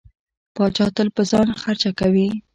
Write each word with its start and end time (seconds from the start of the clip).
پاچا 0.55 0.87
تل 0.95 1.07
په 1.15 1.21
ځان 1.31 1.47
خرچه 1.61 1.91
کوي. 1.99 2.27